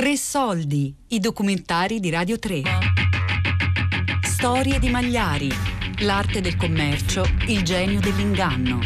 Tre 0.00 0.16
soldi, 0.16 0.94
i 1.08 1.18
documentari 1.18 2.00
di 2.00 2.08
Radio 2.08 2.38
3. 2.38 2.62
Storie 4.22 4.78
di 4.78 4.88
Magliari, 4.88 5.50
l'arte 5.98 6.40
del 6.40 6.56
commercio, 6.56 7.22
il 7.48 7.62
genio 7.62 8.00
dell'inganno. 8.00 8.78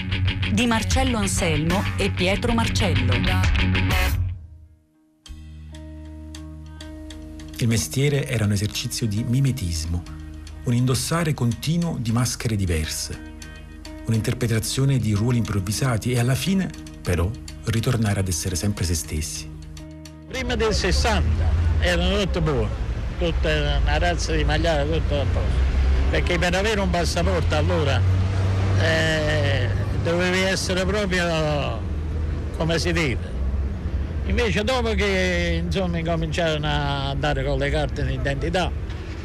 Di 0.52 0.66
Marcello 0.66 1.18
Anselmo 1.18 1.84
e 1.96 2.10
Pietro 2.10 2.52
Marcello. 2.52 3.12
Il 7.58 7.68
mestiere 7.68 8.26
era 8.26 8.44
un 8.46 8.50
esercizio 8.50 9.06
di 9.06 9.22
mimetismo, 9.22 10.02
un 10.64 10.74
indossare 10.74 11.32
continuo 11.32 11.96
di 11.96 12.10
maschere 12.10 12.56
diverse, 12.56 13.36
un'interpretazione 14.06 14.98
di 14.98 15.12
ruoli 15.12 15.38
improvvisati 15.38 16.10
e 16.10 16.18
alla 16.18 16.34
fine, 16.34 16.68
però, 17.00 17.30
ritornare 17.66 18.18
ad 18.18 18.26
essere 18.26 18.56
sempre 18.56 18.82
se 18.82 18.94
stessi. 18.94 19.53
Prima 20.34 20.56
del 20.56 20.74
60 20.74 21.44
erano 21.78 22.18
tutte 22.18 22.40
buone, 22.40 22.68
tutta 23.20 23.78
una 23.80 23.98
razza 23.98 24.32
di 24.32 24.42
magliare, 24.42 24.82
tutto 24.82 25.20
a 25.20 25.24
posto. 25.32 25.48
Perché 26.10 26.40
per 26.40 26.56
avere 26.56 26.80
un 26.80 26.90
passaporto 26.90 27.54
allora 27.54 28.00
eh, 28.80 29.68
dovevi 30.02 30.40
essere 30.40 30.84
proprio 30.84 31.80
come 32.56 32.78
si 32.80 32.92
dice. 32.92 33.16
Invece 34.26 34.64
dopo 34.64 34.90
che 34.94 35.62
insomma 35.64 35.98
incominciarono 35.98 36.66
a 36.66 37.10
andare 37.10 37.44
con 37.44 37.56
le 37.56 37.70
carte 37.70 38.04
d'identità, 38.04 38.72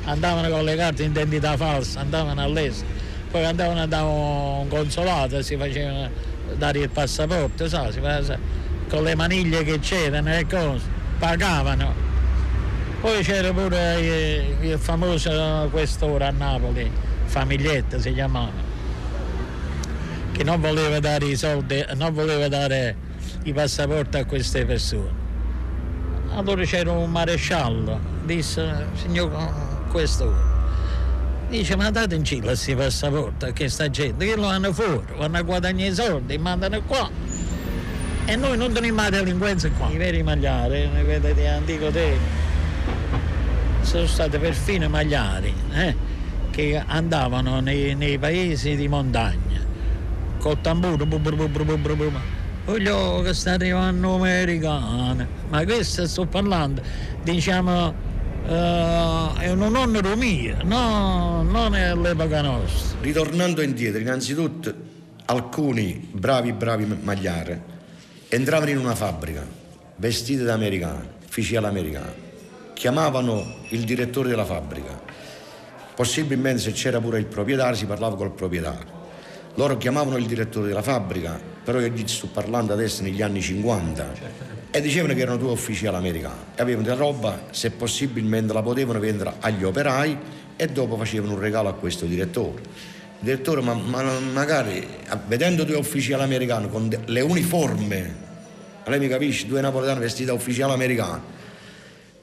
andavano 0.03 0.47
con 0.49 0.63
le 0.63 0.75
carte 0.75 1.07
d'identità 1.07 1.57
false, 1.57 1.97
andavano 1.97 2.39
all'estero, 2.39 2.91
poi 3.31 3.45
andavano 3.45 3.87
da 3.87 4.03
un 4.03 4.67
consolato, 4.67 5.41
si 5.41 5.57
facevano 5.57 6.07
dare 6.55 6.77
il 6.77 6.89
passaporto, 6.89 7.67
sa, 7.67 7.91
si 7.91 7.99
faceva, 7.99 8.37
con 8.87 9.01
le 9.01 9.15
maniglie 9.15 9.63
che 9.63 9.79
c'erano 9.79 10.35
e 10.35 10.45
cose, 10.45 10.97
pagavano. 11.19 11.93
Poi 13.01 13.23
c'era 13.23 13.53
pure 13.53 14.55
il, 14.61 14.77
famoso 14.79 15.67
quest'ora 15.69 16.27
a 16.27 16.31
Napoli, 16.31 16.89
Famiglietta 17.25 17.99
si 17.99 18.13
chiamava, 18.13 18.51
che 20.31 20.43
non 20.43 20.59
voleva 20.59 20.99
dare 20.99 21.25
i 21.25 21.35
soldi, 21.35 21.85
non 21.95 22.13
voleva 22.13 22.47
dare 22.47 22.95
i 23.43 23.53
passaporti 23.53 24.17
a 24.17 24.25
queste 24.25 24.65
persone. 24.65 25.27
Allora 26.35 26.63
c'era 26.63 26.91
un 26.91 27.09
maresciallo, 27.09 27.99
disse, 28.25 28.87
signor 28.95 29.31
questo, 29.89 30.33
dice 31.47 31.75
ma 31.75 31.89
date 31.91 32.15
in 32.15 32.23
Cile 32.23 32.47
questi 32.47 32.75
passaporti 32.75 33.45
a 33.45 33.53
questa 33.53 33.89
gente, 33.89 34.25
che 34.25 34.35
lo 34.35 34.47
hanno 34.47 34.73
fuori, 34.73 35.05
vanno 35.17 35.37
a 35.37 35.41
guadagnare 35.41 35.89
i 35.89 35.93
soldi, 35.93 36.37
mandano 36.37 36.81
qua. 36.81 37.09
E 38.29 38.35
noi 38.35 38.55
non 38.57 38.71
teniamo 38.71 39.01
la 39.01 39.09
delinquenza 39.09 39.71
qua. 39.71 39.89
I 39.89 39.97
veri 39.97 40.21
magliari, 40.21 40.87
ne 40.87 41.01
vedete 41.01 41.47
antico 41.47 41.89
tempo, 41.89 42.23
sono 43.81 44.05
stati 44.05 44.37
perfino 44.37 44.87
magliari 44.87 45.51
eh, 45.73 45.95
che 46.51 46.79
andavano 46.85 47.59
nei, 47.59 47.95
nei, 47.95 48.19
paesi 48.19 48.75
di 48.75 48.87
montagna, 48.87 49.65
col 50.37 50.61
tamburo, 50.61 51.07
bu, 51.07 51.17
bu, 51.17 51.47
bu, 51.49 52.11
voglio 52.65 53.21
che 53.23 53.33
sta 53.33 53.53
arrivando 53.53 54.13
americana, 54.13 55.27
ma 55.49 55.63
questo 55.63 56.05
sto 56.05 56.27
parlando, 56.27 56.83
diciamo, 57.23 57.87
uh, 57.87 59.37
è 59.39 59.49
un 59.49 59.75
onore 59.75 60.15
mio, 60.15 60.55
no, 60.65 61.41
non 61.41 61.73
è 61.73 61.95
l'epoca 61.95 62.41
nostra. 62.43 62.99
Ritornando 63.01 63.63
indietro, 63.63 63.99
innanzitutto 63.99 64.71
alcuni 65.25 66.07
bravi, 66.11 66.53
bravi 66.53 66.85
magliari 67.01 67.77
entravano 68.29 68.69
in 68.69 68.77
una 68.77 68.93
fabbrica, 68.93 69.43
vestiti 69.95 70.43
da 70.43 70.53
americani, 70.53 71.07
ufficiali 71.25 71.65
americani, 71.65 72.13
chiamavano 72.73 73.55
il 73.69 73.83
direttore 73.83 74.29
della 74.29 74.45
fabbrica, 74.45 75.01
possibilmente 75.95 76.61
se 76.61 76.71
c'era 76.71 77.01
pure 77.01 77.17
il 77.17 77.25
proprietario 77.25 77.75
si 77.75 77.85
parlava 77.85 78.15
col 78.15 78.31
proprietario. 78.31 78.97
Loro 79.55 79.77
chiamavano 79.77 80.17
il 80.17 80.27
direttore 80.27 80.67
della 80.67 80.83
fabbrica, 80.83 81.39
però 81.63 81.79
io 81.79 81.87
gli 81.87 82.07
sto 82.07 82.27
parlando 82.27 82.71
adesso 82.71 83.01
negli 83.01 83.21
anni 83.23 83.41
50, 83.41 84.13
e 84.71 84.79
dicevano 84.79 85.15
che 85.15 85.21
erano 85.21 85.37
due 85.37 85.51
ufficiali 85.51 85.95
americani. 85.95 86.39
E 86.55 86.61
avevano 86.61 86.85
della 86.85 86.99
roba, 86.99 87.47
se 87.49 87.71
possibilmente 87.71 88.53
la 88.53 88.61
potevano 88.61 88.99
vendere 88.99 89.33
agli 89.39 89.63
operai 89.63 90.17
e 90.55 90.67
dopo 90.67 90.95
facevano 90.97 91.33
un 91.33 91.39
regalo 91.39 91.67
a 91.67 91.73
questo 91.73 92.05
direttore. 92.05 92.61
Direttore, 93.19 93.61
ma, 93.61 93.73
ma 93.73 94.03
magari 94.31 94.87
vedendo 95.27 95.63
due 95.63 95.75
ufficiali 95.75 96.23
americani 96.23 96.69
con 96.69 96.89
le 97.05 97.21
uniforme, 97.21 98.27
lei 98.85 98.99
mi 98.99 99.07
capisce, 99.07 99.45
due 99.45 99.61
napoletani 99.61 99.99
vestiti 99.99 100.25
da 100.25 100.33
ufficiali 100.33 100.71
americani, 100.71 101.21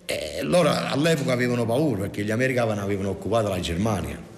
e 0.06 0.40
loro 0.42 0.70
all'epoca 0.70 1.32
avevano 1.32 1.66
paura 1.66 2.02
perché 2.02 2.24
gli 2.24 2.30
americani 2.30 2.78
avevano 2.78 3.10
occupato 3.10 3.48
la 3.48 3.60
Germania 3.60 4.34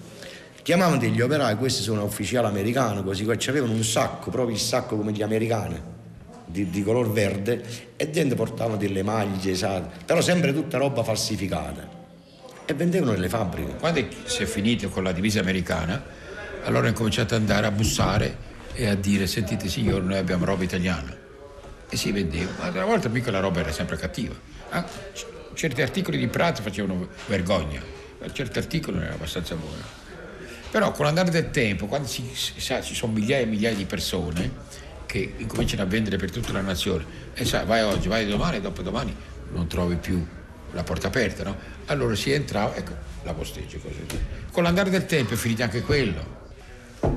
chiamavano 0.69 0.99
degli 0.99 1.19
operai, 1.19 1.55
questi 1.55 1.81
sono 1.81 2.03
ufficiali 2.03 2.45
americani, 2.45 3.03
così 3.03 3.27
ci 3.39 3.49
avevano 3.49 3.73
un 3.73 3.83
sacco, 3.83 4.29
proprio 4.29 4.55
il 4.55 4.61
sacco 4.61 4.95
come 4.95 5.11
gli 5.11 5.23
americani, 5.23 5.81
di, 6.45 6.69
di 6.69 6.83
color 6.83 7.11
verde, 7.11 7.63
e 7.95 8.07
dentro 8.09 8.35
portavano 8.35 8.77
delle 8.77 9.01
maglie, 9.01 9.55
sa, 9.55 9.81
però 10.05 10.21
sempre 10.21 10.53
tutta 10.53 10.77
roba 10.77 11.01
falsificata. 11.01 11.97
E 12.65 12.73
vendevano 12.75 13.13
nelle 13.13 13.29
fabbriche. 13.29 13.77
Quando 13.79 14.05
si 14.25 14.43
è 14.43 14.45
finito 14.45 14.89
con 14.89 15.03
la 15.03 15.11
divisa 15.11 15.39
americana, 15.39 16.03
allora 16.63 16.85
ho 16.85 16.89
incominciato 16.89 17.35
ad 17.35 17.41
andare 17.41 17.67
a 17.67 17.71
bussare 17.71 18.47
e 18.73 18.87
a 18.87 18.95
dire, 18.95 19.27
sentite 19.27 19.67
signore, 19.67 20.03
noi 20.03 20.17
abbiamo 20.17 20.45
roba 20.45 20.63
italiana. 20.63 21.15
E 21.89 21.97
si 21.97 22.11
vendeva, 22.11 22.51
ma 22.59 22.69
una 22.69 22.85
volta 22.85 23.09
mica 23.09 23.31
la 23.31 23.39
roba 23.39 23.59
era 23.61 23.71
sempre 23.71 23.97
cattiva. 23.97 24.35
Ah, 24.69 24.85
certi 25.53 25.81
articoli 25.81 26.17
di 26.17 26.27
Prato 26.27 26.61
facevano 26.61 27.07
vergogna, 27.25 27.81
ma 28.19 28.31
certi 28.31 28.59
articoli 28.59 28.97
erano 28.97 29.15
abbastanza 29.15 29.55
buoni. 29.55 29.81
Però 30.71 30.91
con 30.91 31.05
l'andare 31.05 31.31
del 31.31 31.49
tempo, 31.49 31.87
quando 31.87 32.07
si, 32.07 32.29
sa, 32.33 32.81
ci 32.81 32.93
sono 32.93 33.13
migliaia 33.13 33.43
e 33.43 33.47
migliaia 33.47 33.75
di 33.75 33.85
persone 33.85 34.77
che 35.07 35.33
incominciano 35.37 35.81
a 35.81 35.85
vendere 35.85 36.17
per 36.17 36.29
tutta 36.29 36.51
la 36.51 36.61
nazione, 36.61 37.03
e 37.33 37.43
sai, 37.43 37.65
vai 37.65 37.81
oggi, 37.81 38.07
vai 38.07 38.27
domani, 38.27 38.61
dopodomani 38.61 39.15
non 39.51 39.67
trovi 39.67 39.95
più 39.95 40.23
la 40.73 40.83
porta 40.83 41.07
aperta, 41.07 41.43
no? 41.43 41.57
Allora 41.85 42.13
si 42.13 42.31
entrava, 42.31 42.75
ecco, 42.75 42.93
la 43.23 43.33
posteggio 43.33 43.79
così. 43.79 44.05
Con 44.51 44.63
l'andare 44.63 44.91
del 44.91 45.05
tempo 45.07 45.33
è 45.33 45.37
finito 45.37 45.63
anche 45.63 45.81
quello. 45.81 46.37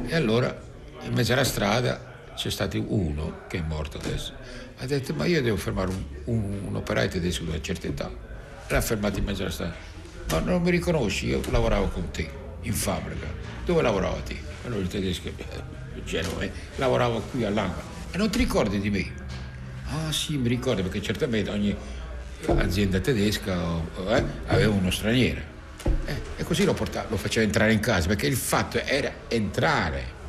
E 0.06 0.14
allora, 0.14 0.56
in 1.02 1.12
mezzo 1.12 1.32
alla 1.32 1.44
strada, 1.44 2.10
c'è 2.34 2.50
stato 2.50 2.82
uno 2.86 3.42
che 3.48 3.58
è 3.58 3.62
morto 3.62 3.98
adesso. 3.98 4.32
Ha 4.78 4.86
detto, 4.86 5.14
ma 5.14 5.26
io 5.26 5.42
devo 5.42 5.56
fermare 5.56 5.90
un, 5.90 6.04
un, 6.24 6.60
un 6.66 6.76
operaio 6.76 7.08
tedesco 7.08 7.44
di 7.44 7.50
una 7.50 7.60
certa 7.60 7.86
età. 7.86 8.10
L'ha 8.68 8.80
fermato 8.80 9.18
in 9.18 9.24
mezzo 9.24 9.42
alla 9.42 9.50
strada. 9.50 9.74
Ma 10.30 10.38
non 10.40 10.62
mi 10.62 10.70
riconosci, 10.70 11.26
io 11.26 11.40
lavoravo 11.50 11.88
con 11.88 12.10
te 12.10 12.28
in 12.62 12.72
fabbrica. 12.72 13.26
Dove 13.64 13.82
lavoravate? 13.82 14.36
Allora 14.64 14.80
il 14.80 14.88
tedesco, 14.88 15.28
eh, 15.28 16.02
Genova, 16.04 16.46
lavoravo 16.76 17.20
qui 17.30 17.44
all'Anca. 17.44 17.80
E 18.10 18.16
non 18.16 18.30
ti 18.30 18.38
ricordi 18.38 18.80
di 18.80 18.90
me? 18.90 19.10
Ah 19.86 20.10
sì, 20.12 20.36
mi 20.36 20.48
ricordo 20.48 20.82
perché 20.82 21.02
certamente 21.02 21.50
ogni 21.50 21.76
azienda 22.56 22.98
tedesca 22.98 23.54
eh, 24.08 24.24
aveva 24.46 24.72
uno 24.72 24.90
straniero. 24.90 25.40
Eh, 26.04 26.20
e 26.36 26.44
così 26.44 26.64
lo, 26.64 26.74
portava, 26.74 27.08
lo 27.08 27.16
faceva 27.16 27.44
entrare 27.44 27.72
in 27.72 27.80
casa 27.80 28.08
perché 28.08 28.26
il 28.26 28.36
fatto 28.36 28.78
era 28.78 29.12
entrare 29.28 30.20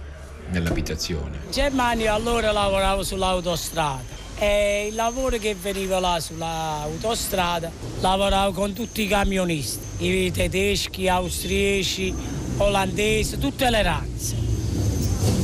nell'abitazione. 0.49 1.39
Germania 1.49 2.13
allora 2.13 2.51
lavoravo 2.51 3.03
sull'autostrada 3.03 4.21
e 4.37 4.87
il 4.89 4.95
lavoro 4.95 5.37
che 5.37 5.55
veniva 5.55 5.99
là 5.99 6.19
sull'autostrada 6.19 7.71
lavoravo 7.99 8.51
con 8.51 8.73
tutti 8.73 9.03
i 9.03 9.07
camionisti, 9.07 10.05
i 10.05 10.31
tedeschi, 10.31 11.07
austriaci, 11.07 12.13
olandesi, 12.57 13.37
tutte 13.37 13.69
le 13.69 13.83
razze. 13.83 14.35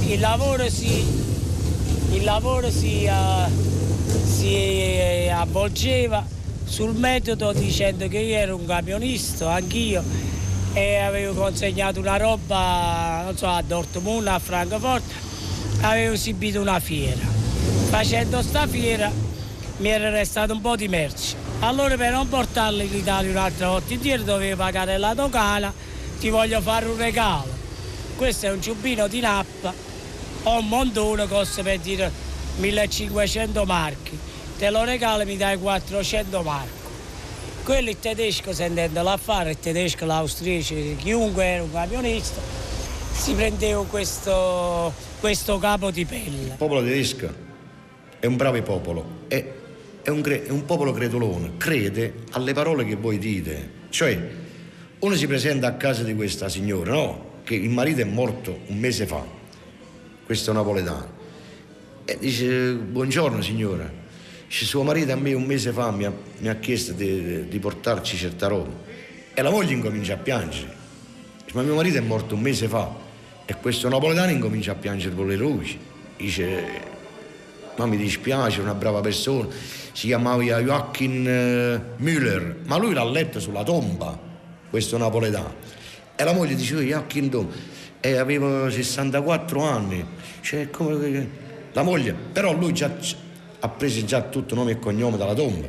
Il 0.05 0.19
lavoro 0.19 0.69
si, 0.69 1.05
il 2.11 2.23
lavoro 2.23 2.69
si, 2.69 3.07
uh, 3.07 4.25
si 4.25 5.29
avvolgeva 5.31 6.25
sul 6.69 6.93
metodo 6.93 7.51
dicendo 7.51 8.07
che 8.07 8.19
io 8.19 8.35
ero 8.35 8.55
un 8.55 8.65
camionista, 8.65 9.51
anch'io, 9.51 10.03
e 10.73 10.97
avevo 10.97 11.33
consegnato 11.33 11.99
una 11.99 12.17
roba, 12.17 13.23
non 13.25 13.35
so, 13.35 13.47
a 13.47 13.61
Dortmund, 13.61 14.27
a 14.27 14.39
Francoforte, 14.39 15.13
avevo 15.81 16.13
esibito 16.13 16.61
una 16.61 16.79
fiera 16.79 17.39
facendo 17.89 18.43
sta 18.43 18.67
fiera 18.67 19.11
mi 19.77 19.89
era 19.89 20.11
restato 20.11 20.53
un 20.53 20.61
po' 20.61 20.75
di 20.75 20.87
merce. 20.87 21.35
Allora 21.61 21.95
per 21.95 22.11
non 22.11 22.29
portarla 22.29 22.83
in 22.83 22.93
Italia 22.93 23.31
un'altra 23.31 23.69
volta 23.69 23.93
indietro 23.93 24.25
dovevo 24.25 24.57
pagare 24.57 24.97
la 24.97 25.13
dogana, 25.13 25.73
ti 26.19 26.29
voglio 26.29 26.61
fare 26.61 26.85
un 26.85 26.97
regalo. 26.97 27.47
Questo 28.15 28.45
è 28.45 28.51
un 28.51 28.61
ciubino 28.61 29.07
di 29.07 29.21
nappa, 29.21 29.73
ho 30.43 30.59
un 30.59 30.67
montone, 30.67 31.27
costa 31.27 31.63
per 31.63 31.79
dire 31.79 32.11
1500 32.57 33.65
marchi. 33.65 34.19
Te 34.59 34.69
lo 34.69 34.83
regalo 34.83 35.23
mi 35.23 35.37
dai 35.37 35.57
400 35.57 36.41
marchi. 36.41 36.69
Quello 37.63 37.91
il 37.91 37.97
tedesco 37.97 38.51
sentendo 38.51 39.01
l'affare, 39.01 39.51
il 39.51 39.57
tedesco, 39.57 40.05
l'austriaco, 40.05 40.97
chiunque 40.97 41.45
era 41.45 41.63
un 41.63 41.71
camionista, 41.71 42.41
si 43.13 43.35
prendeva 43.35 43.85
questo, 43.85 44.91
questo 45.21 45.59
capo 45.59 45.91
di 45.91 46.03
pelle. 46.03 46.41
Il 46.47 46.53
popolo 46.57 46.81
tedesco 46.83 47.33
è 48.19 48.25
un 48.25 48.35
bravo 48.35 48.61
popolo 48.61 49.05
e 49.29 49.53
è 50.01 50.09
un, 50.09 50.21
è 50.25 50.49
un 50.49 50.65
popolo 50.65 50.91
credolone, 50.91 51.51
crede 51.55 52.15
alle 52.31 52.51
parole 52.51 52.83
che 52.83 52.95
voi 52.95 53.17
dite. 53.17 53.69
Cioè, 53.87 54.29
uno 54.99 55.15
si 55.15 55.25
presenta 55.25 55.67
a 55.67 55.73
casa 55.75 56.03
di 56.03 56.13
questa 56.15 56.49
signora, 56.49 56.91
no? 56.91 57.25
Che 57.45 57.55
il 57.55 57.69
marito 57.69 58.01
è 58.01 58.03
morto 58.03 58.59
un 58.65 58.77
mese 58.77 59.05
fa, 59.05 59.23
questo 60.25 60.51
napoletano, 60.51 61.13
e 62.03 62.17
dice, 62.19 62.73
buongiorno 62.73 63.41
signora, 63.41 63.98
dice, 64.49 64.65
suo 64.65 64.83
marito 64.83 65.13
a 65.13 65.15
me 65.15 65.33
un 65.33 65.43
mese 65.43 65.71
fa 65.71 65.91
mi 65.91 66.03
ha, 66.03 66.13
mi 66.39 66.49
ha 66.49 66.55
chiesto 66.55 66.91
di, 66.91 67.47
di, 67.47 67.59
portarci 67.59 68.17
certa 68.17 68.47
roba. 68.47 68.71
E 69.33 69.41
la 69.41 69.51
moglie 69.51 69.73
incomincia 69.73 70.15
a 70.15 70.17
piangere. 70.17 70.75
Dice, 71.45 71.55
ma 71.55 71.61
mio 71.61 71.75
marito 71.75 71.97
è 71.97 72.01
morto 72.01 72.35
un 72.35 72.41
mese 72.41 72.67
fa. 72.67 72.93
E 73.45 73.55
questo 73.55 73.87
napoletano 73.87 74.31
incomincia 74.31 74.73
a 74.73 74.75
piangere 74.75 75.15
con 75.15 75.27
le 75.27 75.35
luci. 75.35 75.79
Dice, 76.17 76.63
ma 77.77 77.85
mi 77.85 77.95
dispiace, 77.95 78.59
una 78.59 78.73
brava 78.73 78.99
persona 78.99 79.47
si 79.99 80.07
chiamava 80.07 80.41
Joachim 80.41 81.27
eh, 81.27 81.81
Müller, 81.97 82.55
ma 82.65 82.77
lui 82.77 82.93
l'ha 82.93 83.03
letto 83.03 83.39
sulla 83.39 83.63
tomba, 83.63 84.17
questo 84.69 84.97
napoletano. 84.97 85.55
E 86.15 86.23
la 86.23 86.33
moglie 86.33 86.55
diceva 86.55 86.81
Joachim 86.81 87.29
Dom, 87.29 87.49
e 87.99 88.15
aveva 88.17 88.69
64 88.69 89.61
anni. 89.61 90.05
Cioè, 90.41 90.69
come... 90.69 91.47
La 91.73 91.83
moglie, 91.83 92.13
però 92.13 92.53
lui 92.53 92.73
già, 92.73 92.89
ha 93.59 93.69
preso 93.69 94.03
già 94.05 94.21
tutto 94.21 94.55
nome 94.55 94.71
e 94.71 94.79
cognome 94.79 95.17
dalla 95.17 95.33
tomba. 95.33 95.67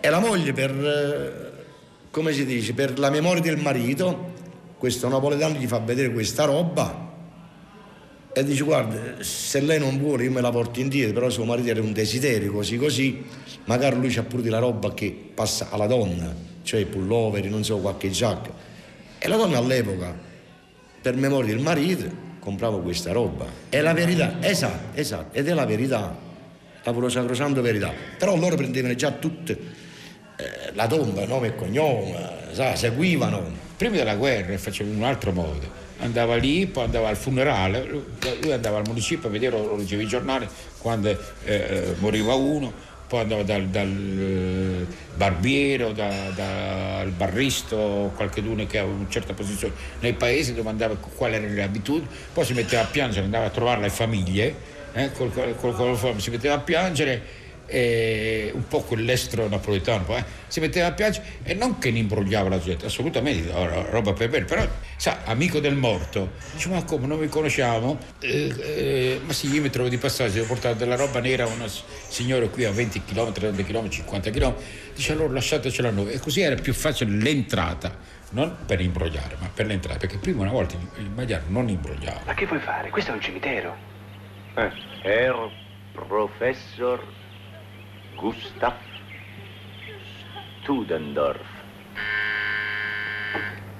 E 0.00 0.08
la 0.08 0.18
moglie 0.18 0.52
per, 0.52 0.70
eh, 0.70 1.64
come 2.10 2.32
si 2.32 2.44
dice, 2.44 2.74
per 2.74 2.98
la 2.98 3.10
memoria 3.10 3.42
del 3.42 3.58
marito, 3.58 4.34
questo 4.78 5.08
napoletano 5.08 5.58
gli 5.58 5.66
fa 5.66 5.78
vedere 5.78 6.12
questa 6.12 6.44
roba 6.44 7.06
e 8.38 8.44
dice 8.44 8.64
guarda 8.64 9.22
se 9.22 9.60
lei 9.60 9.78
non 9.78 9.98
vuole 9.98 10.24
io 10.24 10.30
me 10.30 10.42
la 10.42 10.50
porto 10.50 10.78
indietro 10.78 11.14
però 11.14 11.30
suo 11.30 11.46
marito 11.46 11.70
era 11.70 11.80
un 11.80 11.94
desiderio 11.94 12.52
così 12.52 12.76
così. 12.76 13.24
Magari 13.64 13.96
lui 13.96 14.10
c'ha 14.10 14.22
pure 14.22 14.42
della 14.42 14.58
roba 14.58 14.92
che 14.92 15.30
passa 15.34 15.68
alla 15.70 15.86
donna 15.86 16.34
cioè 16.62 16.84
pulloveri 16.84 17.48
non 17.48 17.64
so 17.64 17.78
qualche 17.78 18.10
giacca. 18.10 18.52
E 19.18 19.28
la 19.28 19.36
donna 19.36 19.56
all'epoca 19.56 20.14
per 21.00 21.16
memoria 21.16 21.54
del 21.54 21.62
marito 21.62 22.04
comprava 22.38 22.78
questa 22.78 23.12
roba. 23.12 23.46
È 23.70 23.80
la 23.80 23.94
verità 23.94 24.36
esatto 24.40 24.98
esatto 24.98 25.34
ed 25.38 25.48
è 25.48 25.54
la 25.54 25.64
verità 25.64 26.25
la 26.86 26.92
puro 26.92 27.08
sacrosanto 27.08 27.60
verità. 27.60 27.92
Però 28.16 28.36
loro 28.36 28.56
prendevano 28.56 28.94
già 28.94 29.10
tutte 29.10 29.58
eh, 30.36 30.72
la 30.74 30.86
tomba 30.86 31.26
nome 31.26 31.48
e 31.48 31.54
cognome 31.56 32.14
sa, 32.52 32.76
seguivano. 32.76 33.64
Prima 33.76 33.96
della 33.96 34.14
guerra 34.14 34.56
facevano 34.56 34.96
un 34.96 35.04
altro 35.04 35.32
modo. 35.32 35.84
Andava 35.98 36.36
lì, 36.36 36.66
poi 36.66 36.84
andava 36.84 37.08
al 37.08 37.16
funerale, 37.16 37.86
lui 38.40 38.52
andava 38.52 38.78
al 38.78 38.84
municipio 38.86 39.28
a 39.28 39.32
vedere, 39.32 39.56
lo 39.56 39.76
leggevi 39.76 40.04
i 40.04 40.06
giornali, 40.06 40.46
quando 40.78 41.08
eh, 41.08 41.16
eh, 41.44 41.94
moriva 41.98 42.34
uno, 42.34 42.70
poi 43.08 43.20
andava 43.20 43.42
dal, 43.42 43.66
dal 43.68 43.88
eh, 43.88 44.86
barbiere 45.16 45.94
da, 45.94 46.10
dal 46.34 47.10
barristo, 47.10 48.12
qualcuno 48.14 48.66
che 48.66 48.78
aveva 48.78 48.94
una 48.94 49.06
certa 49.08 49.32
posizione 49.32 49.72
nei 50.00 50.12
paesi, 50.12 50.52
domandava 50.52 50.96
quali 50.96 51.36
erano 51.36 51.54
le 51.54 51.62
abitudini, 51.62 52.08
poi 52.32 52.44
si 52.44 52.52
metteva 52.52 52.82
a 52.82 52.86
piangere, 52.86 53.24
andava 53.24 53.46
a 53.46 53.50
trovare 53.50 53.80
le 53.80 53.90
famiglie, 53.90 54.54
eh, 54.96 55.12
col, 55.12 55.32
col, 55.32 55.74
col, 55.74 56.20
si 56.20 56.30
metteva 56.30 56.54
a 56.54 56.60
piangere 56.60 57.44
un 57.68 58.66
po' 58.68 58.82
quell'estro 58.82 59.48
napoletano, 59.48 60.16
eh, 60.16 60.24
si 60.46 60.60
metteva 60.60 60.86
a 60.86 60.92
piangere 60.92 61.24
e 61.42 61.54
non 61.54 61.78
che 61.78 61.90
ne 61.90 61.98
imbrogliava 61.98 62.48
la 62.48 62.60
gente, 62.60 62.86
assolutamente, 62.86 63.50
roba 63.90 64.12
per 64.12 64.28
bene, 64.28 64.44
però 64.44 64.66
sa, 64.96 65.22
amico 65.24 65.58
del 65.58 65.74
morto, 65.74 66.32
dice 66.52 66.68
ma 66.68 66.84
come 66.84 67.06
non 67.06 67.18
mi 67.18 67.28
conosciamo? 67.28 67.98
Eh, 68.20 68.54
eh, 68.58 69.20
ma 69.24 69.32
sì, 69.32 69.50
io 69.52 69.60
mi 69.60 69.70
trovo 69.70 69.88
di 69.88 69.98
passaggio, 69.98 70.42
ho 70.42 70.46
portato 70.46 70.76
della 70.76 70.96
roba 70.96 71.20
nera 71.20 71.44
a 71.44 71.48
una 71.48 71.66
signora 71.68 72.46
qui 72.46 72.64
a 72.64 72.70
20 72.70 73.02
km, 73.04 73.32
30 73.32 73.62
km, 73.64 73.88
50 73.88 74.30
km, 74.30 74.54
dice 74.94 75.12
allora 75.12 75.32
lasciatecela 75.32 75.88
a 75.88 75.92
noi 75.92 76.12
e 76.12 76.20
così 76.20 76.40
era 76.40 76.54
più 76.54 76.72
facile 76.72 77.10
l'entrata. 77.10 78.14
Non 78.28 78.56
per 78.66 78.80
imbrogliare, 78.80 79.36
ma 79.38 79.48
per 79.54 79.66
l'entrata, 79.66 79.98
perché 80.00 80.18
prima 80.18 80.42
una 80.42 80.50
volta 80.50 80.76
il 80.98 81.10
Magliaro 81.10 81.44
non 81.46 81.68
imbrogliava. 81.68 82.22
Ma 82.26 82.34
che 82.34 82.44
vuoi 82.44 82.58
fare? 82.58 82.90
Questo 82.90 83.12
è 83.12 83.14
un 83.14 83.20
cimitero. 83.20 83.95
Eh, 84.56 84.70
Herr 85.02 85.50
Professor 85.92 86.98
Gustav 88.16 88.72
Studendorf. 90.62 91.46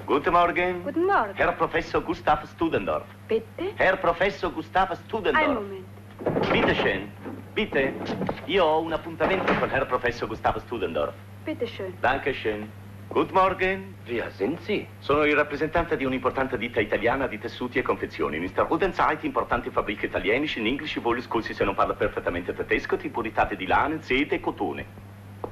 Guten 0.05 0.33
Morgen. 0.33 0.83
Guten 0.83 1.05
Morgen. 1.05 1.33
Herr 1.35 1.53
Professor 1.53 1.99
Gustav 2.01 2.45
Studendorf. 2.53 3.05
Bitte? 3.27 3.73
Herr 3.77 3.97
Professor 3.97 4.51
Gustav 4.51 4.95
Studendorf. 5.07 5.47
Ein 5.47 5.55
Moment. 5.55 5.85
Bitte 6.51 6.75
schön. 6.75 7.11
Bitte. 7.55 7.93
Io 8.45 8.63
ho 8.63 8.79
un 8.81 8.93
appuntamento 8.93 9.51
con 9.55 9.71
Herr 9.71 9.85
Professor 9.85 10.27
Gustav 10.27 10.61
Studendorf. 10.67 11.15
Bitte 11.43 11.65
schön. 11.65 11.91
Danke 12.01 12.35
schön. 12.35 12.69
Good 13.09 13.31
morning. 13.31 13.95
Wer 14.05 14.29
sind 14.33 14.59
Sie? 14.59 14.85
Sono 14.99 15.23
il 15.23 15.33
rappresentante 15.33 15.95
di 15.95 16.03
un'importante 16.03 16.57
ditta 16.57 16.81
italiana 16.81 17.25
di 17.25 17.39
tessuti 17.39 17.79
e 17.79 17.81
confezioni. 17.81 18.37
Mr. 18.37 18.67
Rudenzeit, 18.67 19.23
importante 19.23 19.71
fabbrica 19.71 20.05
italienische, 20.05 20.59
in 20.59 20.67
English 20.67 20.99
vuole 20.99 21.21
scusi 21.21 21.53
se 21.53 21.63
non 21.63 21.73
parla 21.73 21.93
perfettamente 21.93 22.53
tedesco, 22.53 22.97
tipuritate 22.97 23.55
di 23.55 23.65
lana, 23.65 24.01
sete 24.01 24.35
e 24.35 24.39
cotone. 24.41 24.85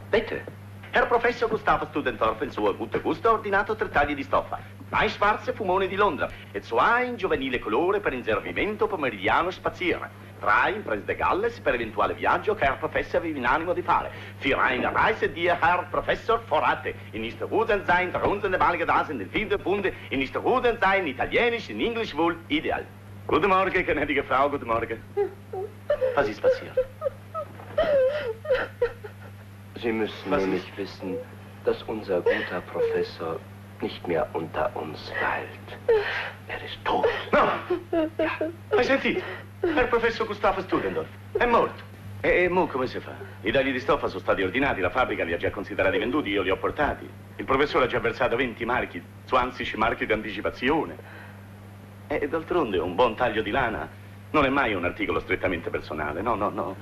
Bitte. 0.09 0.43
Herr 0.91 1.07
Professor 1.07 1.49
Gustavo 1.49 1.85
Studendorf 1.85 2.41
in 2.41 2.51
suo 2.51 2.75
gute 2.75 2.99
gusto 2.99 3.29
ha 3.29 3.31
ordinato 3.31 3.75
tre 3.75 3.89
tagli 3.89 4.13
di 4.13 4.23
stoffa. 4.23 4.59
Mai 4.89 5.09
schwarze 5.09 5.53
fumone 5.53 5.87
di 5.87 5.95
Londra 5.95 6.29
e 6.51 6.61
zwei 6.61 7.07
in 7.07 7.15
giovanile 7.15 7.59
colore 7.59 7.99
per 7.99 8.13
inservimento 8.13 8.87
pomeridiano 8.87 9.49
spaziere. 9.49 10.24
Drei 10.45 10.73
in 10.75 10.83
Pres 10.83 11.03
de 11.05 11.15
Galles 11.15 11.59
per 11.59 11.73
eventuale 11.73 12.13
viaggio 12.13 12.53
che 12.53 12.65
Herr 12.65 12.77
Professor 12.77 13.19
aveva 13.19 13.35
in 13.39 13.45
animo 13.47 13.73
di 13.73 13.81
fare. 13.81 14.11
Vier 14.37 14.59
eine 14.59 14.93
Reise 14.93 15.27
die 15.27 15.49
Herr 15.49 15.87
Professor 15.89 16.39
vorhatte. 16.45 16.93
In 17.13 17.23
ist 17.23 17.41
Ruden 17.41 17.83
sein, 17.87 18.11
der 18.11 18.23
unsere 18.27 18.59
Walige 18.59 18.85
da 18.85 19.03
sind 19.05 19.21
in 19.21 19.29
viele 19.31 19.57
Bunde. 19.57 19.91
In 20.11 20.21
ist 20.21 20.35
Ruden 20.37 20.77
sein, 20.79 21.07
italienisch, 21.07 21.69
in 21.69 21.79
Englisch 21.79 22.15
wohl 22.15 22.37
ideal. 22.47 22.85
Guten 23.25 23.49
Morgen, 23.49 23.83
gnädige 23.83 24.23
Frau, 24.23 24.47
guten 24.47 24.67
Morgen. 24.67 25.01
Was 26.13 26.27
ist 26.29 26.39
passiert? 26.39 26.77
Sie 29.81 29.91
müssen 29.91 30.29
Was 30.29 30.45
nur 30.45 30.57
ist? 30.57 30.77
wissen, 30.77 31.15
dass 31.63 31.81
unser 31.87 32.21
guter 32.21 32.61
Professor 32.71 33.39
nicht 33.81 34.07
mehr 34.07 34.27
unter 34.33 34.69
uns 34.75 35.11
weilt. 35.19 35.79
Er 36.47 36.63
ist 36.63 36.77
tot. 36.85 37.07
No! 37.31 37.49
Hai 38.77 39.23
sentito? 39.59 39.79
Herr 39.79 39.87
Professor 39.87 40.25
Gustavo 40.25 40.61
Studendorf 40.61 41.07
è 41.37 41.45
morto. 41.45 41.93
E, 42.21 42.43
e 42.43 42.49
mo 42.49 42.67
come 42.67 42.87
si 42.87 42.99
fa? 42.99 43.13
I 43.41 43.51
tagli 43.51 43.71
di 43.71 43.79
stoffa 43.79 44.07
sono 44.07 44.19
stati 44.19 44.41
ordinati, 44.41 44.81
la 44.81 44.89
fabbrica 44.89 45.23
li 45.23 45.33
ha 45.33 45.37
già 45.37 45.51
considerati 45.51 45.97
venduti, 45.97 46.29
io 46.29 46.41
li 46.41 46.49
ho 46.49 46.57
portati. 46.57 47.07
Il 47.35 47.45
professore 47.45 47.85
ha 47.85 47.87
già 47.87 47.99
versato 47.99 48.35
20 48.35 48.65
marchi, 48.65 49.01
20 49.29 49.77
marchi 49.77 50.05
di 50.05 50.13
anticipazione. 50.13 51.23
E 52.07 52.27
d'altronde 52.27 52.77
un 52.77 52.95
buon 52.95 53.15
taglio 53.15 53.41
di 53.41 53.51
lana 53.51 53.87
non 54.31 54.45
è 54.45 54.49
mai 54.49 54.73
un 54.73 54.85
articolo 54.85 55.19
strettamente 55.19 55.69
personale, 55.69 56.21
no, 56.21 56.35
no, 56.35 56.49
no. 56.49 56.75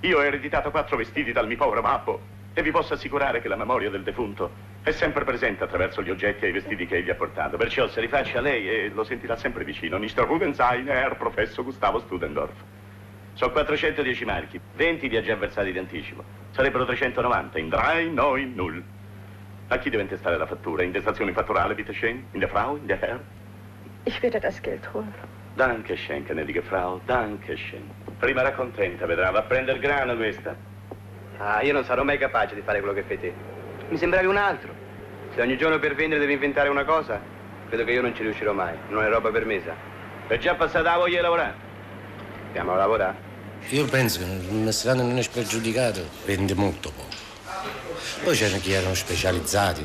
Io 0.00 0.18
ho 0.18 0.24
ereditato 0.24 0.70
quattro 0.70 0.96
vestiti 0.96 1.32
dal 1.32 1.46
mio 1.46 1.56
povero 1.56 1.82
babbo 1.82 2.20
e 2.52 2.62
vi 2.62 2.70
posso 2.70 2.94
assicurare 2.94 3.40
che 3.40 3.48
la 3.48 3.56
memoria 3.56 3.90
del 3.90 4.02
defunto 4.02 4.50
è 4.86 4.92
sempre 4.92 5.24
presente 5.24 5.64
attraverso 5.64 6.00
gli 6.00 6.10
oggetti 6.10 6.44
e 6.44 6.48
i 6.50 6.52
vestiti 6.52 6.86
che 6.86 6.98
egli 6.98 7.10
ha 7.10 7.16
portato. 7.16 7.56
Perciò 7.56 7.88
se 7.88 8.00
li 8.00 8.06
faccia 8.06 8.40
lei 8.40 8.68
e 8.68 8.88
lo 8.94 9.02
sentirà 9.02 9.34
sempre 9.34 9.64
vicino. 9.64 9.98
Mr. 9.98 10.24
Rubenstein, 10.24 10.86
Herr 10.88 11.16
Professor 11.16 11.64
Gustavo 11.64 11.98
Studendorf. 11.98 12.54
Sono 13.32 13.50
410 13.50 14.24
marchi, 14.24 14.60
20 14.76 15.08
li 15.08 15.16
ha 15.16 15.22
già 15.22 15.34
versati 15.34 15.72
di 15.72 15.78
anticipo. 15.78 16.22
Sarebbero 16.52 16.84
390 16.84 17.58
in 17.58 17.68
drei, 17.68 18.12
noi, 18.12 18.46
null. 18.46 18.80
A 19.66 19.78
chi 19.78 19.90
deve 19.90 20.04
intestare 20.04 20.36
la 20.36 20.46
fattura? 20.46 20.84
In 20.84 20.92
destazione 20.92 21.32
fatturale, 21.32 21.74
bitte 21.74 21.92
schön? 21.92 22.24
In 22.30 22.38
der 22.38 22.48
Frau? 22.48 22.76
In 22.76 22.86
der 22.86 22.98
Herr? 23.00 23.18
Ich 24.04 24.22
werde 24.22 24.38
das 24.38 24.60
Geld 24.60 24.88
holen. 24.94 25.12
Danke 25.56 25.96
schön, 25.96 26.24
gnädige 26.24 26.62
Frau, 26.62 27.00
danke 27.06 27.56
schön. 27.56 27.90
Prima 28.20 28.42
era 28.42 28.52
contenta, 28.52 29.04
vedrà, 29.04 29.32
va 29.32 29.40
a 29.40 29.42
prendere 29.42 29.80
grano 29.80 30.14
questa. 30.14 30.54
Ah, 31.38 31.60
io 31.62 31.72
non 31.72 31.82
sarò 31.82 32.04
mai 32.04 32.18
capace 32.18 32.54
di 32.54 32.60
fare 32.60 32.78
quello 32.78 32.94
che 32.94 33.02
fai 33.02 33.18
te. 33.18 33.32
Mi 33.88 33.96
sembravi 33.96 34.26
un 34.26 34.36
altro. 34.36 34.75
Se 35.36 35.42
ogni 35.42 35.58
giorno 35.58 35.78
per 35.78 35.94
vendere 35.94 36.18
devi 36.18 36.32
inventare 36.32 36.70
una 36.70 36.84
cosa, 36.84 37.20
credo 37.68 37.84
che 37.84 37.92
io 37.92 38.00
non 38.00 38.14
ci 38.16 38.22
riuscirò 38.22 38.54
mai. 38.54 38.74
Non 38.88 39.04
è 39.04 39.08
roba 39.08 39.28
per 39.30 39.44
me, 39.44 39.60
sa. 39.62 39.74
È 40.26 40.38
già 40.38 40.54
passata 40.54 40.92
la 40.92 40.96
voglia 40.96 41.16
di 41.16 41.22
lavorare. 41.22 41.54
Andiamo 42.46 42.72
a 42.72 42.76
lavorare. 42.76 43.16
Io 43.68 43.84
penso 43.84 44.20
che 44.20 44.24
il 44.24 44.54
mestierano 44.54 45.02
non 45.06 45.18
è 45.18 45.22
spregiudicato, 45.22 46.00
vende 46.24 46.54
molto 46.54 46.90
poco. 46.90 47.08
Poi 48.24 48.34
c'erano 48.34 48.60
chi 48.60 48.72
erano 48.72 48.94
specializzati, 48.94 49.84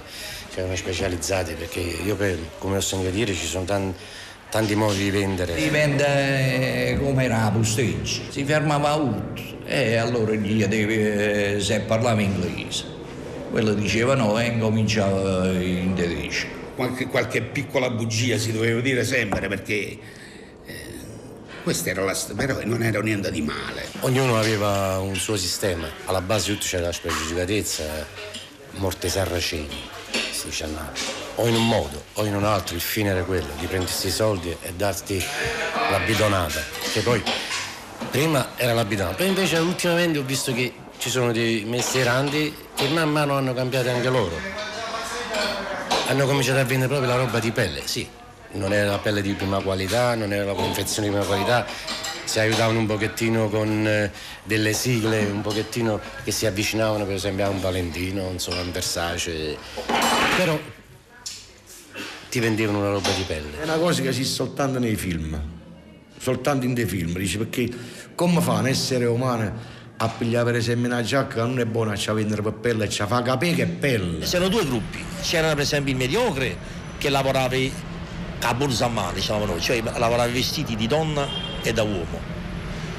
c'erano 0.53 0.73
specializzati 0.77 1.53
perché 1.55 1.79
io 1.81 2.15
per- 2.15 2.39
come 2.57 2.77
ho 2.77 2.81
sentito 2.81 3.11
dire 3.11 3.33
ci 3.33 3.45
sono 3.45 3.65
tan- 3.65 3.93
tanti 4.49 4.73
modi 4.75 4.99
di 5.03 5.11
vendere. 5.11 5.53
Dipende 5.55 6.97
come 7.01 7.25
era 7.25 7.43
la 7.43 7.51
posteggia. 7.51 8.21
Si 8.29 8.45
fermava 8.45 8.93
tutto 8.95 9.41
e 9.65 9.97
allora 9.97 10.31
gli 10.31 10.55
chiedevi 10.55 11.59
se 11.61 11.81
parlava 11.81 12.21
inglese. 12.21 12.90
Quello 13.51 13.73
diceva 13.73 14.15
no 14.15 14.39
e 14.39 14.45
incominciava 14.45 15.51
in 15.51 15.93
tedesco. 15.93 16.47
Qualche, 16.75 17.07
qualche 17.07 17.41
piccola 17.41 17.89
bugia 17.89 18.37
si 18.37 18.53
doveva 18.53 18.79
dire 18.79 19.03
sempre 19.03 19.49
perché 19.49 19.97
eh, 20.65 20.91
Questa 21.61 21.91
era 21.91 22.03
la 22.03 22.15
storia, 22.15 22.47
però 22.47 22.65
non 22.65 22.81
era 22.81 22.99
niente 23.01 23.29
di 23.29 23.41
male. 23.41 23.87
Ognuno 23.99 24.39
aveva 24.39 24.97
un 24.97 25.15
suo 25.15 25.37
sistema, 25.37 25.87
alla 26.05 26.21
base 26.21 26.47
di 26.47 26.53
tutto 26.53 26.65
c'era 26.65 26.87
la 26.87 26.91
spregiudicatezza, 26.91 27.83
morte 28.77 29.09
sarraceni, 29.09 29.77
si 30.31 30.45
dice 30.45 30.63
a 30.63 30.67
Napoli. 30.67 30.99
O 31.35 31.47
in 31.47 31.55
un 31.55 31.67
modo 31.67 32.03
o 32.13 32.25
in 32.25 32.35
un 32.35 32.45
altro, 32.45 32.73
il 32.73 32.81
fine 32.81 33.09
era 33.09 33.23
quello, 33.23 33.49
di 33.59 33.67
prendersi 33.67 34.07
i 34.07 34.11
soldi 34.11 34.49
e 34.49 34.73
darti 34.75 35.23
la 35.91 35.99
bidonata. 35.99 36.63
Che 36.91 37.01
poi 37.01 37.21
prima 38.09 38.53
era 38.55 38.73
la 38.73 38.85
bidonata, 38.85 39.17
poi 39.17 39.27
invece 39.27 39.57
ultimamente 39.57 40.17
ho 40.17 40.23
visto 40.23 40.53
che 40.53 40.73
ci 40.97 41.09
sono 41.11 41.31
dei 41.31 41.63
mestieranti 41.65 42.60
che 42.81 42.87
man 42.87 43.11
mano 43.11 43.37
hanno 43.37 43.53
cambiato 43.53 43.91
anche 43.91 44.09
loro. 44.09 44.35
Hanno 46.07 46.25
cominciato 46.25 46.59
a 46.59 46.63
vendere 46.63 46.89
proprio 46.89 47.11
la 47.11 47.15
roba 47.15 47.39
di 47.39 47.51
pelle, 47.51 47.85
sì. 47.85 48.07
Non 48.53 48.73
era 48.73 48.89
la 48.89 48.97
pelle 48.97 49.21
di 49.21 49.33
prima 49.33 49.61
qualità, 49.61 50.15
non 50.15 50.33
era 50.33 50.45
la 50.45 50.53
confezione 50.53 51.07
di 51.07 51.13
prima 51.13 51.27
qualità, 51.27 51.65
si 52.23 52.39
aiutavano 52.39 52.79
un 52.79 52.87
pochettino 52.87 53.49
con 53.49 53.87
eh, 53.87 54.11
delle 54.43 54.73
sigle 54.73 55.25
un 55.25 55.41
pochettino 55.41 55.99
che 56.23 56.31
si 56.31 56.47
avvicinavano 56.47 57.05
per 57.05 57.15
esempio 57.15 57.45
a 57.45 57.49
un 57.49 57.61
Valentino, 57.61 58.29
insomma, 58.31 58.61
un 58.61 58.71
Versace. 58.71 59.57
Però 60.35 60.59
ti 62.29 62.39
vendevano 62.39 62.79
una 62.79 62.89
roba 62.89 63.11
di 63.11 63.23
pelle. 63.27 63.61
È 63.61 63.63
una 63.63 63.77
cosa 63.77 64.01
che 64.01 64.07
esiste 64.07 64.33
soltanto 64.33 64.79
nei 64.79 64.95
film, 64.95 65.39
soltanto 66.17 66.65
in 66.65 66.73
dei 66.73 66.85
film, 66.85 67.13
dice 67.13 67.37
perché 67.37 67.69
come 68.15 68.41
fa 68.41 68.53
un 68.53 68.67
essere 68.67 69.05
umano 69.05 69.79
a 70.03 70.07
pigliare 70.07 70.45
per 70.45 70.55
esempio 70.55 70.87
una 70.87 71.03
giacca 71.03 71.45
non 71.45 71.59
è 71.59 71.65
buona 71.65 71.93
a 71.93 72.13
vendere 72.13 72.41
per 72.41 72.53
pelle 72.53 72.89
ci 72.89 73.03
fa 73.05 73.21
capire 73.21 73.53
che 73.53 73.67
pelle. 73.67 74.25
C'erano 74.25 74.49
due 74.49 74.65
gruppi. 74.65 75.03
C'era 75.21 75.49
per 75.49 75.59
esempio 75.59 75.91
il 75.91 75.97
mediocre 75.99 76.57
che 76.97 77.09
lavorava 77.09 77.55
a 78.43 78.53
borsa 78.55 78.89
diciamo 79.13 79.45
noi 79.45 79.61
cioè 79.61 79.81
lavorava 79.83 80.25
vestiti 80.27 80.75
di 80.75 80.87
donna 80.87 81.27
e 81.61 81.71
da 81.71 81.83
uomo. 81.83 82.19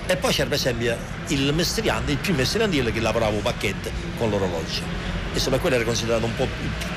E 0.06 0.16
poi 0.16 0.32
c'era 0.32 0.48
per 0.48 0.58
esempio 0.58 0.96
il 1.28 1.52
mestriante 1.52 2.12
il 2.12 2.18
più 2.18 2.34
mestriantile 2.34 2.92
che 2.92 3.00
lavorava 3.00 3.34
un 3.34 3.42
pacchetto 3.42 3.90
con 4.16 4.30
l'orologio. 4.30 5.10
E 5.34 5.40
per 5.40 5.60
quello 5.60 5.74
era 5.76 5.84
considerato 5.84 6.26
un 6.26 6.36
po' 6.36 6.46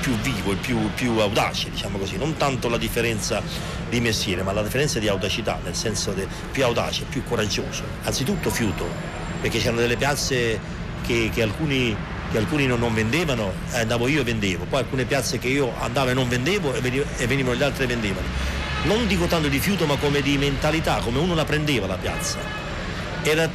più 0.02 0.14
vivo 0.18 0.52
il 0.52 0.58
più, 0.58 0.78
più, 0.94 1.18
audace, 1.20 1.70
diciamo 1.72 1.98
così, 1.98 2.18
non 2.18 2.36
tanto 2.36 2.68
la 2.68 2.78
differenza 2.78 3.42
di 3.90 4.02
mestiere, 4.02 4.44
ma 4.44 4.52
la 4.52 4.62
differenza 4.62 5.00
di 5.00 5.08
audacità, 5.08 5.58
nel 5.64 5.74
senso 5.74 6.12
di 6.12 6.28
più 6.52 6.66
audace, 6.66 7.06
più 7.06 7.24
coraggioso, 7.24 7.84
anzitutto 8.04 8.50
fiuto, 8.50 9.24
perché 9.46 9.60
c'erano 9.60 9.82
delle 9.82 9.96
piazze 9.96 10.60
che, 11.06 11.30
che 11.32 11.44
alcuni, 11.44 11.96
che 12.32 12.38
alcuni 12.40 12.66
non, 12.66 12.80
non, 12.80 12.96
vendevano, 12.96 13.54
eh, 13.74 13.82
andavo 13.82 14.08
io 14.08 14.22
e 14.22 14.24
vendevo, 14.24 14.66
poi 14.66 14.80
alcune 14.80 15.06
piazze 15.06 15.38
che 15.38 15.48
io 15.50 15.72
andavo 15.82 16.10
e 16.10 16.14
non 16.16 16.28
vendevo 16.28 16.74
e, 16.74 16.82
veniv- 16.82 17.06
e 17.18 17.28
venivano 17.28 17.56
gli 17.56 17.62
altri 17.62 17.84
e 17.84 17.88
vendevano. 17.88 18.26
Non 18.86 19.06
dico 19.06 19.28
tanto 19.28 19.48
di 19.48 19.60
fiuto 19.60 19.86
ma 19.86 19.98
come 19.98 20.24
di 20.24 20.36
mentalità, 20.40 20.96
come 20.96 21.20
uno 21.20 21.36
la 21.36 21.46
prendeva 21.46 21.86
la 21.86 21.98
piazza. 21.98 22.40
Era 23.22 23.48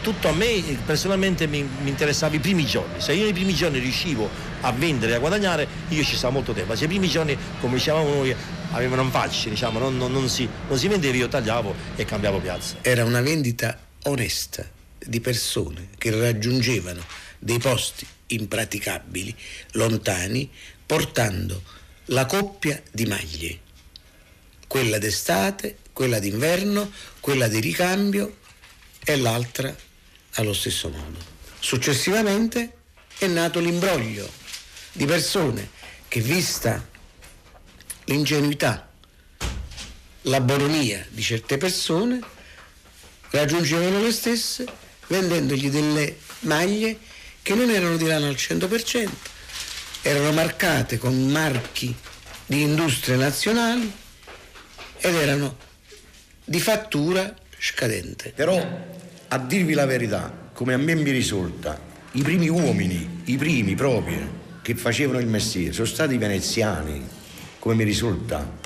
tutto 0.00 0.28
a 0.28 0.32
me 0.32 0.62
personalmente 0.86 1.48
mi, 1.48 1.68
mi, 1.82 1.90
interessava 1.90 2.36
i 2.36 2.38
primi 2.38 2.64
giorni. 2.64 3.00
Se 3.00 3.12
io 3.12 3.24
nei 3.24 3.32
primi 3.32 3.54
giorni 3.54 3.80
riuscivo 3.80 4.30
a 4.60 4.70
vendere 4.70 5.12
e 5.12 5.14
a 5.16 5.18
guadagnare, 5.18 5.66
io 5.88 6.04
ci 6.04 6.14
stavo 6.14 6.34
molto 6.34 6.52
tempo. 6.52 6.76
Se 6.76 6.84
i 6.84 6.88
primi 6.88 7.08
giorni, 7.08 7.36
come 7.58 7.74
dicevamo 7.74 8.08
noi, 8.08 8.36
avevano 8.70 9.02
un 9.02 9.10
facci, 9.10 9.50
diciamo, 9.50 9.80
non, 9.80 9.96
non, 9.96 10.12
non, 10.12 10.28
si, 10.28 10.48
non 10.68 10.78
si 10.78 10.86
vendeva, 10.86 11.16
io 11.16 11.26
tagliavo 11.26 11.74
e 11.96 12.04
cambiavo 12.04 12.38
piazza. 12.38 12.76
Era 12.82 13.02
una 13.02 13.20
vendita 13.20 13.76
onesta 14.04 14.73
di 15.06 15.20
persone 15.20 15.90
che 15.98 16.10
raggiungevano 16.10 17.04
dei 17.38 17.58
posti 17.58 18.06
impraticabili, 18.26 19.34
lontani, 19.72 20.50
portando 20.86 21.62
la 22.06 22.26
coppia 22.26 22.80
di 22.90 23.06
maglie, 23.06 23.60
quella 24.66 24.98
d'estate, 24.98 25.78
quella 25.92 26.18
d'inverno, 26.18 26.90
quella 27.20 27.48
di 27.48 27.60
ricambio 27.60 28.38
e 29.04 29.16
l'altra 29.16 29.74
allo 30.32 30.52
stesso 30.52 30.88
modo. 30.88 31.32
Successivamente 31.58 32.76
è 33.18 33.26
nato 33.26 33.60
l'imbroglio 33.60 34.30
di 34.92 35.04
persone 35.06 35.70
che 36.08 36.20
vista 36.20 36.86
l'ingenuità, 38.04 38.90
la 40.22 40.40
bonomia 40.40 41.06
di 41.10 41.22
certe 41.22 41.56
persone, 41.56 42.20
raggiungevano 43.30 44.00
le 44.00 44.12
stesse 44.12 44.66
vendendogli 45.08 45.70
delle 45.70 46.16
maglie 46.40 46.98
che 47.42 47.54
non 47.54 47.70
erano 47.70 47.96
di 47.96 48.06
lana 48.06 48.28
al 48.28 48.34
100%, 48.34 49.08
erano 50.02 50.32
marcate 50.32 50.98
con 50.98 51.30
marchi 51.30 51.94
di 52.46 52.62
industrie 52.62 53.16
nazionali 53.16 53.90
ed 54.98 55.14
erano 55.14 55.56
di 56.44 56.60
fattura 56.60 57.34
scadente. 57.58 58.32
Però, 58.34 58.58
a 59.28 59.38
dirvi 59.38 59.74
la 59.74 59.86
verità, 59.86 60.50
come 60.52 60.74
a 60.74 60.78
me 60.78 60.94
mi 60.94 61.10
risulta, 61.10 61.80
i 62.12 62.22
primi 62.22 62.48
uomini, 62.48 63.22
i 63.24 63.36
primi 63.36 63.74
proprio, 63.74 64.42
che 64.62 64.74
facevano 64.74 65.18
il 65.18 65.26
mestiere, 65.26 65.72
sono 65.72 65.86
stati 65.86 66.14
i 66.14 66.18
veneziani, 66.18 67.06
come 67.58 67.74
mi 67.74 67.84
risulta. 67.84 68.62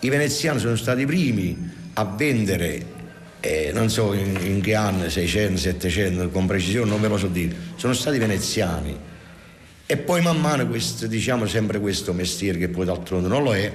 I 0.00 0.08
veneziani 0.08 0.58
sono 0.58 0.76
stati 0.76 1.02
i 1.02 1.06
primi 1.06 1.56
a 1.94 2.04
vendere 2.04 2.94
eh, 3.46 3.72
non 3.72 3.88
so 3.90 4.12
in, 4.12 4.36
in, 4.42 4.60
che 4.60 4.74
anno, 4.74 5.08
600, 5.08 5.58
700, 5.58 6.30
con 6.30 6.46
precisione 6.46 6.90
non 6.90 7.00
ve 7.00 7.08
lo 7.08 7.16
so 7.16 7.28
dire, 7.28 7.54
sono 7.76 7.92
stati 7.92 8.18
veneziani. 8.18 8.98
E 9.86 9.96
poi 9.96 10.20
man 10.20 10.40
mano 10.40 10.66
questo, 10.66 11.06
diciamo 11.06 11.46
sempre 11.46 11.78
questo 11.78 12.12
mestiere, 12.12 12.58
che 12.58 12.68
poi 12.68 12.84
d'altronde 12.84 13.28
non 13.28 13.44
lo 13.44 13.54
è, 13.54 13.72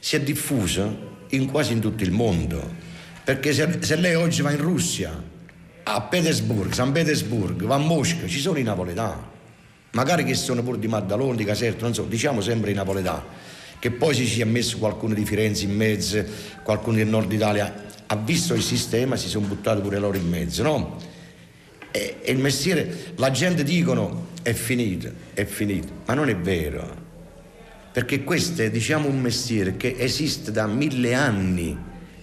si 0.00 0.16
è 0.16 0.20
diffuso 0.20 1.12
in 1.28 1.46
quasi 1.46 1.72
in 1.72 1.80
tutto 1.80 2.02
il 2.02 2.10
mondo. 2.10 2.82
Perché 3.22 3.52
se, 3.52 3.78
se 3.80 3.96
lei 3.96 4.14
oggi 4.14 4.42
va 4.42 4.50
in 4.50 4.60
Russia, 4.60 5.22
a 5.84 6.00
Petersburgo, 6.00 6.74
San 6.74 6.90
Petersburgo, 6.90 7.66
va 7.68 7.76
a 7.76 7.78
Mosca, 7.78 8.26
ci 8.26 8.40
sono 8.40 8.58
i 8.58 8.62
napoletani. 8.64 9.32
Magari 9.92 10.24
che 10.24 10.34
sono 10.34 10.64
pure 10.64 10.80
di 10.80 10.88
Maddalone, 10.88 11.36
di 11.36 11.44
Caserta, 11.44 11.84
non 11.84 11.94
so, 11.94 12.02
diciamo 12.02 12.40
sempre 12.40 12.72
i 12.72 12.74
napoletani. 12.74 13.22
Che 13.78 13.90
poi 13.92 14.14
si 14.14 14.26
sia 14.26 14.44
messo 14.44 14.78
qualcuno 14.78 15.14
di 15.14 15.24
Firenze 15.24 15.64
in 15.64 15.76
mezzo, 15.76 16.24
qualcuno 16.64 16.96
del 16.96 17.06
nord 17.06 17.30
Italia 17.30 17.92
ha 18.06 18.16
visto 18.16 18.54
il 18.54 18.62
sistema, 18.62 19.16
si 19.16 19.28
sono 19.28 19.46
buttati 19.46 19.80
pure 19.80 19.98
loro 19.98 20.16
in 20.16 20.28
mezzo, 20.28 20.62
no? 20.62 20.96
E, 21.90 22.16
e 22.22 22.32
il 22.32 22.38
mestiere, 22.38 23.12
la 23.16 23.30
gente 23.30 23.62
dicono 23.62 24.28
è 24.42 24.52
finito, 24.52 25.10
è 25.32 25.44
finito, 25.44 25.88
ma 26.06 26.14
non 26.14 26.28
è 26.28 26.36
vero, 26.36 27.02
perché 27.92 28.24
questo 28.24 28.62
è 28.62 28.70
diciamo 28.70 29.08
un 29.08 29.20
mestiere 29.20 29.76
che 29.76 29.94
esiste 29.98 30.50
da 30.50 30.66
mille 30.66 31.14
anni 31.14 31.76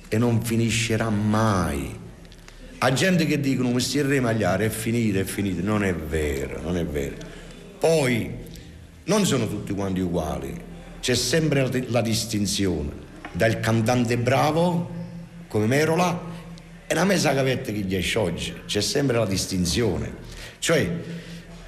e 0.08 0.18
non 0.18 0.44
finiscerà 0.44 1.10
mai. 1.10 2.00
A 2.84 2.94
gente 2.94 3.26
che 3.26 3.40
dicono 3.40 3.70
un 3.70 3.76
mestiere 3.76 4.10
di 4.10 4.20
magliare 4.20 4.66
è 4.66 4.70
finito, 4.70 5.20
è 5.20 5.24
finito, 5.24 5.64
non 5.64 5.84
è 5.84 5.94
vero, 5.94 6.62
non 6.62 6.78
è 6.78 6.86
vero. 6.86 7.16
Poi 7.80 8.30
non 9.06 9.26
sono 9.26 9.48
tutti 9.48 9.74
quanti 9.74 10.00
uguali, 10.02 10.54
c'è 11.00 11.16
sempre 11.16 11.86
la 11.88 12.02
distinzione 12.02 12.90
dal 13.32 13.60
cantante 13.60 14.18
bravo 14.18 15.00
come 15.52 15.68
Merola 15.68 16.18
e 16.88 16.94
la 16.94 17.04
mesa 17.04 17.34
cavetta 17.34 17.74
che 17.74 17.80
gli 17.80 17.94
esce 17.94 18.18
oggi, 18.18 18.54
c'è 18.66 18.80
sempre 18.80 19.18
la 19.18 19.26
distinzione. 19.26 20.16
Cioè, 20.60 20.90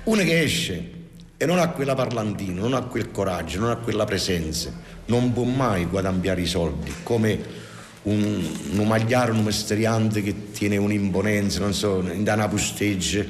uno 0.05 0.23
che 0.23 0.41
esce 0.41 0.91
e 1.35 1.45
non 1.45 1.59
ha 1.59 1.67
quella 1.67 1.93
parlantina, 1.93 2.61
non 2.61 2.73
ha 2.73 2.83
quel 2.83 3.11
coraggio, 3.11 3.59
non 3.59 3.71
ha 3.71 3.75
quella 3.75 4.05
presenza, 4.05 4.71
non 5.07 5.33
può 5.33 5.43
mai 5.43 5.85
guadagnare 5.85 6.41
i 6.41 6.45
soldi 6.45 6.93
come 7.03 7.61
un, 8.03 8.49
un 8.71 8.87
magliare, 8.87 9.31
un 9.31 9.43
mestariante 9.43 10.21
che 10.21 10.51
tiene 10.51 10.77
un'imponenza, 10.77 11.59
non 11.59 11.73
so, 11.73 11.99
in 11.99 12.21
una 12.25 12.47
posteggia, 12.47 13.23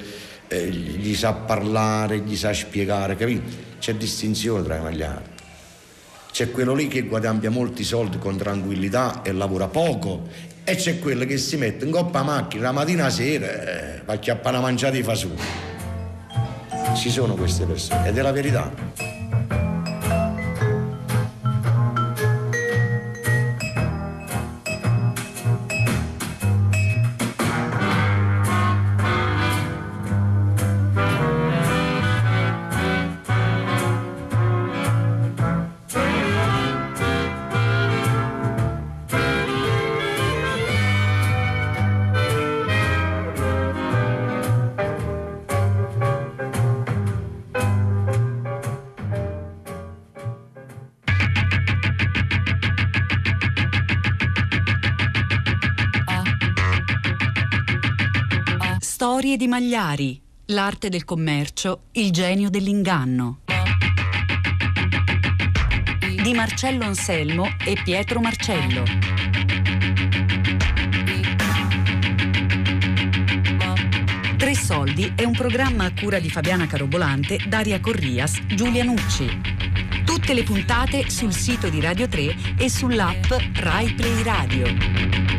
eh, 0.48 0.70
gli 0.70 1.16
sa 1.16 1.34
parlare, 1.34 2.20
gli 2.20 2.36
sa 2.36 2.54
spiegare, 2.54 3.16
capito? 3.16 3.42
C'è 3.80 3.96
distinzione 3.96 4.64
tra 4.64 4.78
i 4.78 4.82
magliari. 4.82 5.33
C'è 6.34 6.50
quello 6.50 6.74
lì 6.74 6.88
che 6.88 7.04
guadagna 7.04 7.52
molti 7.52 7.84
soldi 7.84 8.18
con 8.18 8.36
tranquillità 8.38 9.22
e 9.22 9.32
lavora 9.34 9.68
poco 9.68 10.28
e 10.64 10.74
c'è 10.74 10.98
quello 10.98 11.26
che 11.26 11.38
si 11.38 11.58
mette 11.58 11.86
in 11.86 11.92
coppa 11.92 12.22
a 12.22 12.24
macchina 12.24 12.64
la 12.64 12.72
mattina 12.72 13.06
a 13.06 13.12
sera 13.12 13.46
e 13.46 14.02
va 14.04 14.14
a 14.14 14.18
chiappare 14.18 14.58
una 14.58 14.66
mangiata 14.66 14.96
di 14.96 15.04
fasù. 15.04 15.30
Ci 16.96 17.12
sono 17.12 17.36
queste 17.36 17.66
persone 17.66 18.08
ed 18.08 18.18
è 18.18 18.22
la 18.24 18.32
verità. 18.32 19.13
Storie 59.04 59.36
di 59.36 59.48
Magliari, 59.48 60.18
l'arte 60.46 60.88
del 60.88 61.04
commercio, 61.04 61.88
il 61.92 62.10
genio 62.12 62.50
dell'inganno. 62.50 63.40
Di 66.24 66.34
Marcello 66.34 66.86
Anselmo 66.86 67.50
e 67.66 67.78
Pietro 67.84 68.22
Marcello. 68.22 68.84
Tre 74.38 74.56
soldi 74.56 75.12
è 75.18 75.26
un 75.26 75.34
programma 75.34 75.84
a 75.84 75.92
cura 75.94 76.20
di 76.20 76.30
Fabiana 76.30 76.66
Carobolante, 76.66 77.40
Daria 77.46 77.82
Corrias, 77.82 78.40
Giulia 78.56 78.86
Nucci. 78.86 79.28
Tutte 80.06 80.34
le 80.34 80.44
puntate 80.44 81.10
sul 81.10 81.34
sito 81.34 81.68
di 81.68 81.82
Radio 81.82 82.08
3 82.08 82.56
e 82.58 82.70
sull'app 82.70 83.26
Rai 83.56 83.94
Play 83.96 84.24
Radio. 84.24 85.33